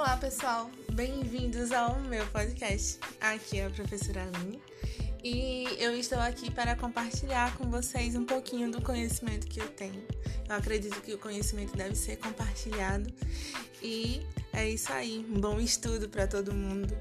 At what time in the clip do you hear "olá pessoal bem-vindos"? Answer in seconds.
0.00-1.72